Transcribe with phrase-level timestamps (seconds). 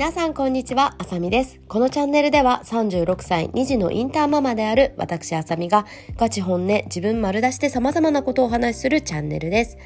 [0.00, 1.60] 皆さんこんにちは、あさみです。
[1.68, 5.84] このチャンネルでは36歳2児のインターママである私あさみが
[6.16, 9.76] ガチ本音、自分丸出しで様々なことをお話しするチャンネルです。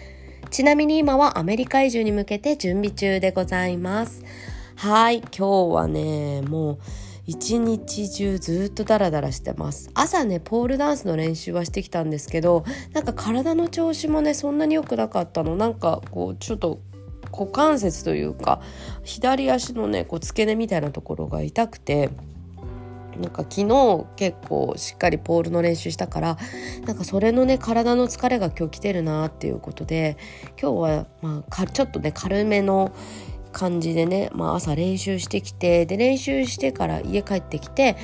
[0.50, 4.23] ちなみに今はアメリカ移住に向けて準備中でございます。
[4.77, 6.78] はい、今日はね、もう
[7.27, 16.80] 一日中ずっとダラダラしてます朝ねポールダンスの練習はしてきたんですけどなんか体の調子もねそんなに良くなかったのなんかこうちょっと
[17.34, 18.61] 股関節というか
[19.02, 22.11] 左足のねこう付け根みたいなところが痛くて
[23.19, 26.39] なんか昨日結構しっかりポールの練習したから
[26.87, 30.16] なんかそれのね体の疲れが今日来てるなっていうことで
[30.61, 32.92] 今日はまあちょっとね軽めの
[33.53, 37.97] 感じでね、まあ、朝練習してきてで練習してから家帰ってきて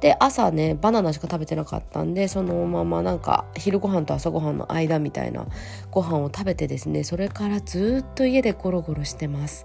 [0.00, 5.46] で朝ねバナナしか食べてなかったんでそのままなんか昼ご飯と朝ごはんの間みたいな
[5.90, 9.64] ご飯を食べてですねそれからずっと家でゴロゴロしてます。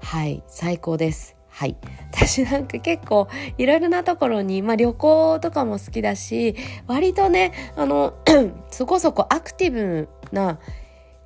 [0.00, 1.36] はい最高です。
[1.48, 1.76] はい。
[2.10, 6.56] 私なんか結構いろいろなところに、まあ、旅行とかも好きだし
[6.88, 8.14] 割とねあの
[8.70, 10.58] そこそこアクティブな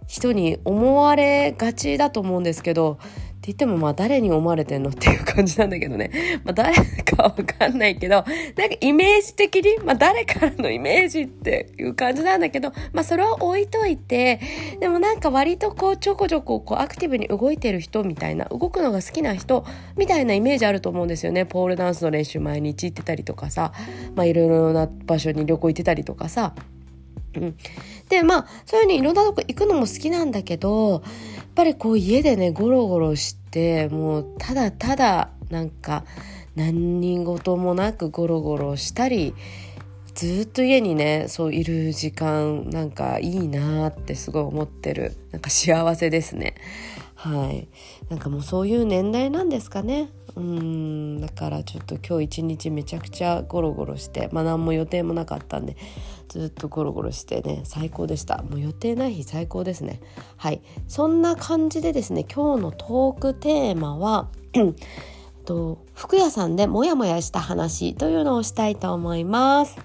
[0.06, 2.98] 人に思われがちだと思うんですけど
[3.48, 6.10] 言ってもまあ誰に思われてんのっていう感じなんだけどね。
[6.44, 14.38] まあ誰かわかんないけど、なんかイメージ的に、まあ誰からのイメージっていう感じなんだけど、まあそれは置いといて、
[14.80, 19.64] でもなんか割とこうちょこちょここうアクティブに動いてる人みたいな、動くのが好きな人
[19.96, 21.46] みたいなイメージあると思うんですよね。
[21.46, 23.72] ポールダンスの練習毎日行ってたりとかさ、
[24.14, 26.54] まあいろいろな場所に旅行行ってたりとかさ。
[27.34, 27.56] うん、
[28.08, 31.02] でまあそういうふうにいろんなとこ行くのも好きなんだけどやっ
[31.54, 36.04] ぱりこう家でねゴロゴロしてもうただただなんか
[36.56, 39.34] 何人事もなくゴロゴロしたり
[40.14, 46.54] ずっと家にねそういる時間なんかいいなってすごい思ってるなんか幸せですね。
[47.14, 47.69] はい。
[48.08, 50.08] なんかもうそういう年代なんですかね。
[50.34, 51.20] うん。
[51.20, 55.76] だからちょっと今日一日めちゃくちゃゴロゴロしてまあ何も予定もなかったんで
[56.28, 58.43] ずっとゴロゴロしてね最高でした。
[58.43, 60.00] もう予定ない日最高ですね。
[60.37, 60.61] はい。
[60.87, 64.28] そんな感じでですね今日のトークテーマは
[65.44, 69.78] と服屋さんでモヤモヤした話というのをしたいと思います。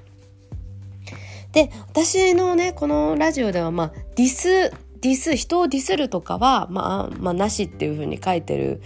[1.54, 8.82] で私のねこのラジオではまあディスディス人をディスるとかはまあまあなしっていうふうに書いてる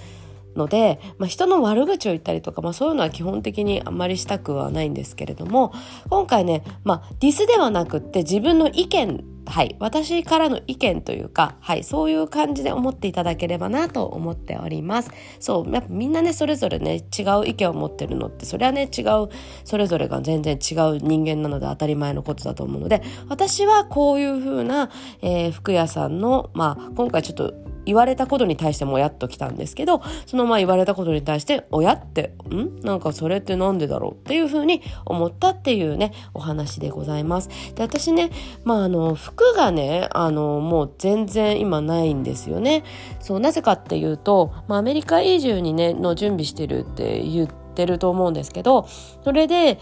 [0.57, 5.73] ので、まあ、人の悪口を言ったりとか、まあ、そういうのは基本的にあんまりしたくはないんですけれども
[6.09, 9.77] 今回ね、まあ、ディスではなくって自分の意見はい。
[9.79, 11.83] 私からの意見というか、はい。
[11.83, 15.11] そういう感じで思っていただければなと思っております。
[15.39, 15.73] そう。
[15.73, 19.29] やっぱみんなね、それぞれね、違う意見を持ってるのって、それはね、違う、
[19.63, 24.89] それぞれが全然違う人間なので当たり前のことだと思うので、私はこういう風な、
[25.21, 27.53] えー、服屋さんの、まあ、今回ちょっと
[27.87, 32.81] 言われたことに対してもやっときたんですけど、そのまあ言われたことに対して、親って、ん？
[32.81, 37.49] なんかそれってなんでだろうっていうふうに思ったっていうね、お話でございます。
[37.75, 38.29] で、私ね、
[38.63, 42.83] まああの、服がね、あの、もう全然今ないんですよね。
[43.19, 48.85] そう、なぜかっていうと、まあアメリカ移住にね、の準備してるって言ってると思うんですけど、
[49.23, 49.79] それで、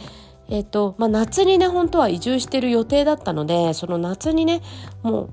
[0.48, 4.62] えっ、と、まあ、夏にね、本当は移住してる予定だったので、その夏にね、
[5.02, 5.30] もう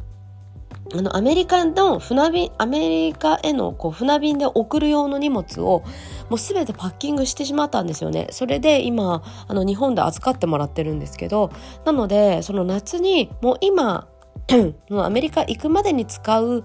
[0.95, 5.83] あの、アメリカの船便、アメリカへのこう船便で送る用の荷物を
[6.29, 8.29] もうすべてパッキングしてしまったんですよね。
[8.31, 11.51] それで今、あの、日本で預かってもらってるんですけど、
[11.85, 14.07] なので、その夏にもう今、
[14.91, 16.65] アメリカ行くまでに使う、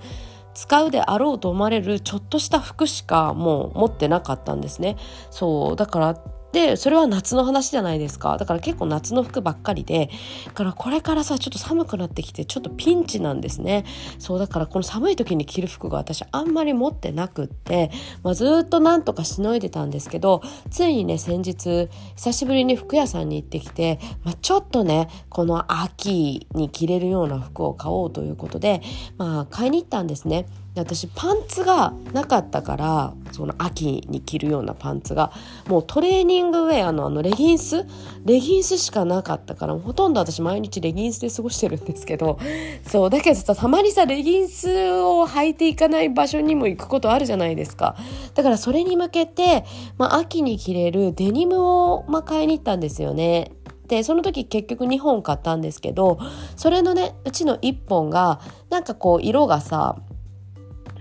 [0.53, 4.97] 使うであろうと思われるちょっとした服しかもう持ってなかったんですね。
[5.29, 5.75] そう。
[5.75, 6.17] だから
[6.57, 8.35] でそれは夏の話じゃないですか。
[8.39, 10.09] だから結構夏の服ばっかりで
[10.47, 13.85] だからこれからさちょっと寒くなってきてちょっとピンチなんですね。
[14.17, 17.91] そうだからこの寒い時に着る服が私あんまり持ってなくって、
[18.23, 20.41] まあ、ずっとなんとかしのいでたんですけど
[20.71, 28.81] ついにね先日久しぶりに服屋さんに行ってきて、まあ、ちょっとねこの秋に着れるような服を買おうということで
[29.19, 30.47] まあ買いに行ったんですね。
[30.77, 35.31] で私パンツがなかったからその秋に着るようなパンツが
[35.67, 37.85] もうトレーニングウェアのあのレギンス？
[38.25, 42.39] レギンスしかなかったからほとんど私毎日レギンスで過ごしてるんですけど
[42.85, 44.67] そうだけどさたまにさレギンス
[45.01, 47.95] を履いていかない場所にも行くことあるじゃないですか。
[48.35, 49.65] だからそれに向けて、
[49.97, 53.51] まあ、秋に着れるデニムを、まあ、買いに行ったんですよね。
[53.87, 56.19] でその時結局2本買ったんですけど
[56.57, 59.95] それのねうちの1本がなんかこう色がさ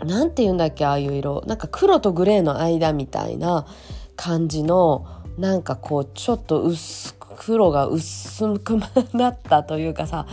[0.06, 1.42] なんて言うんだっけああいう色。
[1.46, 3.66] なんか黒とグレーの間みたいな
[4.14, 5.06] 感じの
[5.36, 8.78] なんかこうちょっと薄黒が薄く
[9.12, 10.26] なったというかさ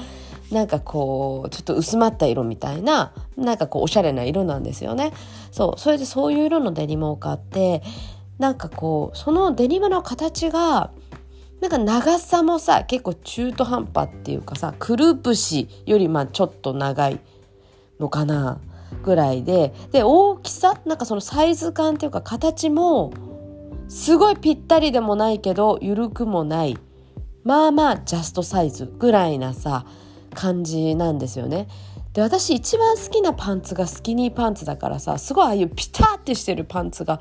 [0.51, 5.11] なんかこうちょっと薄まった色みたいななんかこうおしゃれな色なんですよね。
[5.51, 7.83] そうそれでそういう色のデニムを買って
[8.37, 10.91] なんかこうそのデニムの形が
[11.61, 17.19] なんか長さもさ結構中途半端っていうかさくるぶしよりまあちょっと長い
[17.99, 18.59] のかな。
[18.93, 23.13] ぐらいでで大きさなんかそのサイズ感っていうか形も
[23.87, 26.77] すごいぴったりでもないけど緩くもない
[27.43, 29.85] まあまあジャストサイズぐらいなさ
[30.33, 31.67] 感じなんですよね。
[32.13, 37.19] で私一番好きなパンツがスキニーパンツだからさすごいああいうピタってしてるパンツが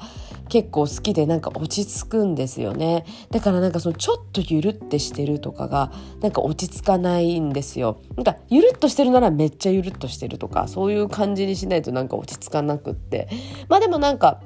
[0.51, 3.07] 結構好きでなんか落ち着くんですよね。
[3.31, 8.03] だからなんかそのちょっとゆるってしてるとかがなんか落ち着かないんですよ。
[8.17, 13.29] なんかゆるっとしてるならめっちゃゆるっとしてるとかそういう感じにしないとなんか落ち着かなくって。
[13.71, 14.43] まあでもなんか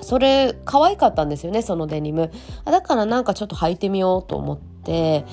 [0.00, 2.32] それ可愛かったんですよねそのデニム。
[2.64, 5.24] だからなんかちょっと履いてみようと思って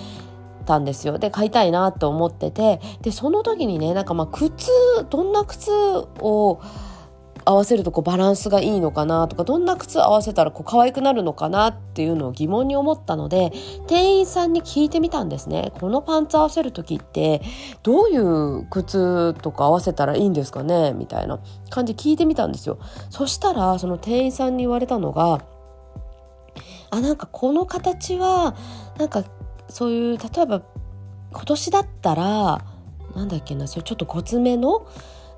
[0.68, 1.18] たんですよ。
[1.18, 2.80] で買いたいなと思ってて。
[3.02, 4.69] でその時にねなんかまあ靴
[5.10, 6.62] どんな靴を
[7.46, 13.54] 合わせるとこうバランスがいいのかなとかどんな靴合わせたらこう可愛くなるのかなっていうのを疑問に思ったので
[13.88, 15.72] 店員さんに聞いてみたんですね。
[15.80, 17.42] このパンツ合わせる時って
[17.84, 20.92] どういう靴とか合わせたらいいんですかね？
[20.92, 21.40] みたいな
[21.70, 22.80] 感じ聞いてみたんですよ。
[23.10, 25.42] そしたらその店員さんに言われたのが
[26.90, 28.56] あなんかこの形は
[28.98, 29.24] なんか
[29.69, 30.62] そういう例えば
[31.31, 32.66] 今年だったら
[33.16, 34.88] なんだっけなそれちょっとごつめの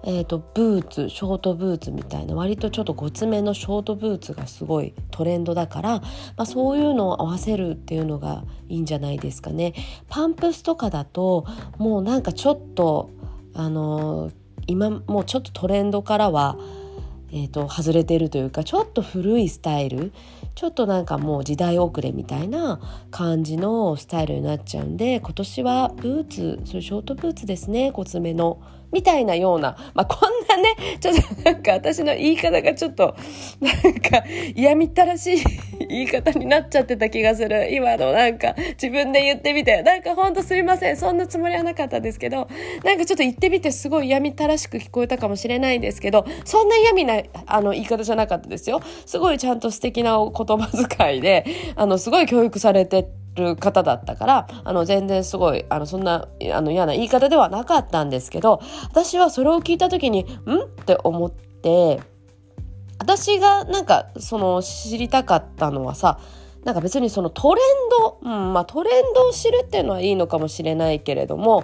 [0.03, 6.05] えーと、ブーツショートブーツみたいな割とちょっとごつめのショートブーツがすごいトレンドだから、ま
[6.37, 9.73] あ、そういうのを合わせるっていうのがいいんじゃないですかね。
[10.07, 11.45] パンプスとかだと
[11.77, 13.09] もうなんかちょっと
[13.53, 14.33] あのー、
[14.67, 16.57] 今もうちょっとトレンドからは
[17.31, 20.11] えーと、外れてるというかちょっと古いスタイル
[20.55, 22.79] ちょっとなんかもう時代遅れみたいな
[23.11, 28.61] 感じのスタイルになっちゃうんで今年はブーツそれショートブーツですねコツめの。
[28.91, 33.15] みたいなような、まあ、こんなね、ちょっとなんか私の言い方がちょっと、
[33.61, 34.23] なんか
[34.55, 35.43] 嫌みったらしい
[35.87, 37.73] 言い方になっちゃってた気がする。
[37.73, 40.97] 今のなんか自分で言ってみて、なんかほんとすいません。
[40.97, 42.47] そんなつもりはなかったですけど、
[42.83, 48.81] なんかちょっと言ってみてすごい嫌みったらしく聞こえたかもしれないんですけど、そんな嫌味なあの言い方じゃなかったですよ。
[49.05, 51.45] すごいちゃんと素敵な言葉遣いで、
[51.75, 53.07] あの、すごい教育されて
[53.39, 62.01] る方だったからあの全然すごいあのそんなあの嫌な言い方ではなかったんですけど私はそれを聞いた時に「ん?」って思って
[62.99, 66.19] 私がなんかその知りたかったのはさ
[66.63, 71.63] なんか別にそのトレンド、うんまあ、トレンドを知るっていうのはいいのかもしれないけれども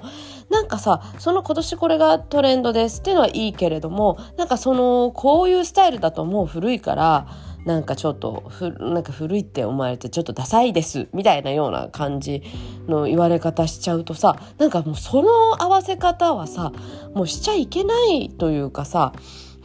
[0.49, 7.27] なんかさその今年これがトレンドですっていうのはいいけれどもなんかそのこういうスタイルだともう古いから
[7.65, 12.43] なんかちょっとふなんか古いって思われてちょっとダサいですみたいなような感じ
[12.87, 16.71] の言われ方しちゃうとさなんかもうその合わせ方はさ
[17.15, 19.13] もうしちゃいけないというかさ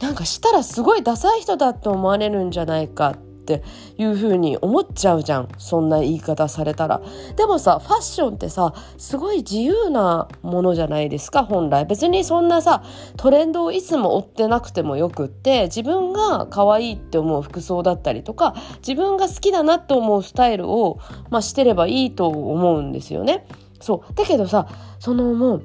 [0.01, 5.49] なんかしたらすごいダサい人だって思われるんじゃないかってっていう風に思っちゃうじゃん。
[5.57, 7.01] そんな言い方されたら。
[7.35, 11.85] でもさファッションってさすごい自由なものじゃないですか本来。
[11.85, 12.83] 別にそんなさ
[13.17, 18.55] トレンドをいつも追ってなくてもよくって自分が可愛いって思う服装だったりとか
[18.85, 20.99] 自分が好きだなって思うスタイルを、
[21.29, 23.45] まあ、してればいいと思うんですよね。
[23.79, 24.13] そう。
[24.13, 24.67] だけどさ
[24.99, 25.63] そのもう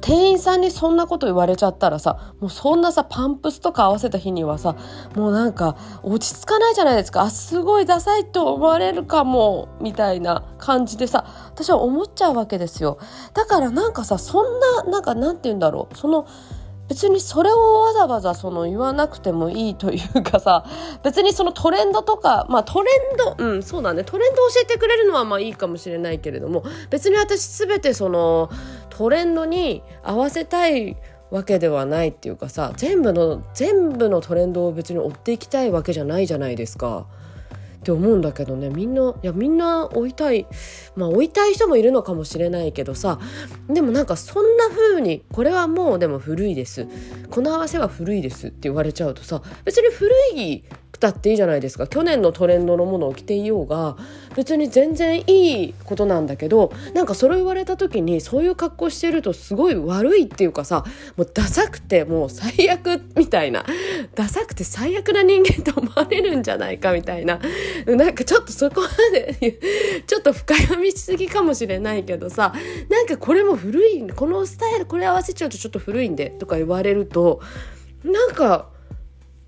[0.00, 4.76] 店員さんにそんなこと言われちゃったらさもうそんなさパンプスとか合わせた日にはさ
[5.14, 7.22] もうなんか落ち着かないじゃないですか。
[7.22, 12.98] あすごいダサいと思われるかもみたいな感じでさ私は思っちゃうわけですよ。
[13.34, 15.96] だからなんかさそんななんかなんて言うんだろう。
[15.96, 16.26] その
[16.92, 20.66] 別にそれをわざわざその言わなくてもいいというかさ
[21.02, 28.50] 別にそのトレンドとかまあトレンドうんそうだねトレンド教えてくれるのはまあいいかもしれないけれども別に私全てその
[28.90, 30.98] トレンドに合わせたい
[31.30, 37.06] わけではないっていうかさ全部の全部のトレンドを別に追っていきたいわけじゃないじゃないですか。
[37.82, 38.70] って思うんだけどね。
[38.70, 40.46] みんないやみんな追いたい
[40.94, 43.18] まあ追いたい人もいるのかもしれないけどさ。
[43.68, 46.86] でもなんかそんな風にこれはもうでも古いです。
[47.28, 50.62] この合わせは古いですって言われちゃうとさ別に古い
[51.02, 51.86] たっていいじゃないですか。
[51.86, 53.96] 去年のトレンドのものを着ていようが
[54.36, 60.84] 別に全然いいことなんだけどなんかそれ言われた時にそういう格好してるとすごい悪いっていうかさ
[61.16, 63.64] もうダサくてもう最悪みたいな
[64.14, 67.40] ダサくて最悪な人間と思われるんじゃないかみたいな。
[67.86, 69.58] なんかちょっとそこまで
[70.06, 72.54] ちょっと深読みしすぎかもしれないけどさ
[72.88, 77.40] なんかこれも古いこのスタイルこれ合わせちゃうとちょっと古いんでとか言われると
[78.04, 78.68] なんか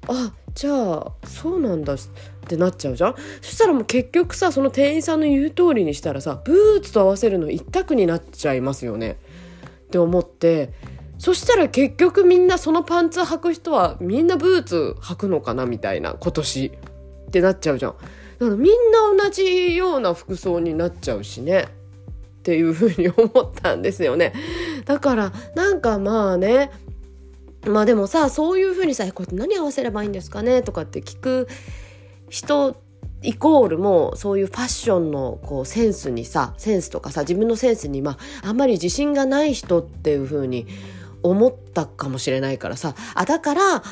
[0.09, 1.99] あじゃあそうなんだっ
[2.47, 3.15] てなっちゃうじゃん？
[3.43, 9.19] そしたらもう結局さその店員さんの言う通りにしたらさブーツと合わせるの一択になっちゃいますよね。
[9.87, 10.73] って思って。
[11.19, 16.73] そしたら結局みんなそのパンツ履く人はみんなブーツ履くのかなみたいな今年。
[17.27, 17.97] ってなっちゃうじゃん。
[18.39, 21.63] だからみんな同じような服装になっちゃうしね。
[21.63, 24.35] っていうふうに思ったんですよね。
[24.85, 26.71] だからなんかまあね
[27.67, 31.49] まあでもさそういうふうにさ「これ何合わせればいいんですかね?」とかって聞く
[32.29, 32.77] 人
[33.23, 40.67] イコールもそういうファッションのこうセンスにさセンスとかさ自分のセンスにまああんまり自信がない人っていうふうに
[41.23, 43.83] 思ったかもしれないからさあだからあ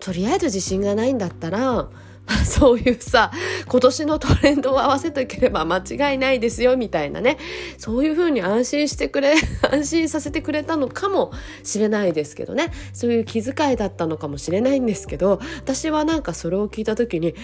[0.00, 1.90] とりあえず自信がないんだったら
[2.44, 3.30] そういうさ、
[3.66, 7.38] 今年のトレンドを合わせとければ間違いないですよ、みたいなね。
[7.78, 9.34] そういうふうに安心してくれ、
[9.70, 11.32] 安心させてくれたのかも
[11.62, 12.70] しれないですけどね。
[12.92, 17.34] そういう気遣いだったのかもしれないんですけど、私はなんかそれを聞いた時に、え、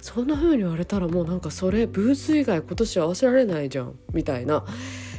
[0.00, 4.64] そんな風に言われたらもうなんかそれ、ブーツ以外今年合わせられないじゃん、みたいな。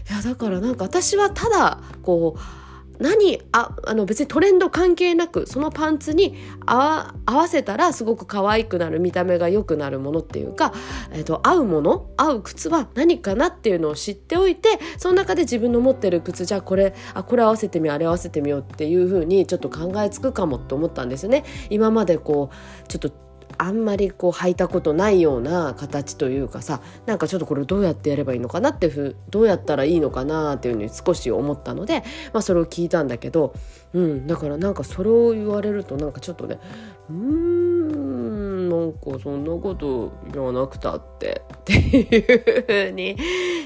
[0.09, 2.60] いや、だからなんか私はただ、こう、
[3.01, 6.35] 何ああの別にトレンド関係なくそのパンツに
[6.67, 10.71] 合わせたらすごく可愛くなる見た目が良くなるものっていうか、
[11.11, 21.43] えーと、合うもの合う靴は何かなっていうのを知っておいてその中で自分の持ってる靴じゃあこれあこれ合わせてみようあれ合わせてみようっていう風にちょっと考えつくかもって思ったんですよね。
[21.71, 23.30] 今までこうちょっと
[23.61, 32.03] あんまりこう履いたことないような形というかさなんかちょっとこれどうやってやればいいのかなっていうふうどうやったらいいのかなっていうふうに少し思ったので、
[32.33, 33.53] まあ、それを聞いたんだけど、
[33.93, 36.59] うん、だからなんかそれを言われるとなんかちょっとね
[37.07, 43.15] うーんなんかそんなこと言わなくたってっていうふうに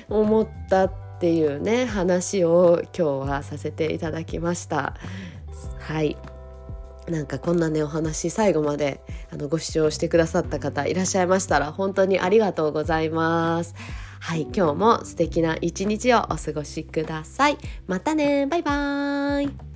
[0.10, 4.96] 思ったっていうね話を今日はさせていただきました。
[5.80, 6.18] はい
[7.10, 13.76] なんかこんなねお話最後まであのご視聴してくださった方いらっしゃいましたら本当にありがとうございます。
[14.20, 17.58] はい、今日も素敵な一日をお過ごしください。
[17.86, 19.75] またね、バイバーイ。